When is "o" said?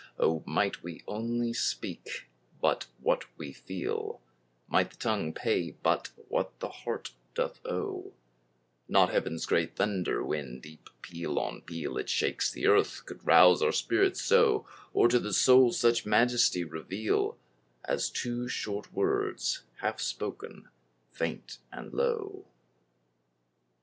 0.17-0.41